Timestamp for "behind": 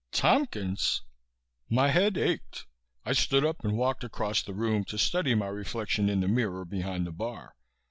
6.65-7.05